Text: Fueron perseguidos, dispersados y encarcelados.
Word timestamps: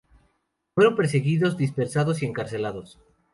Fueron 0.73 0.95
perseguidos, 0.95 1.57
dispersados 1.57 2.23
y 2.23 2.25
encarcelados. 2.25 2.97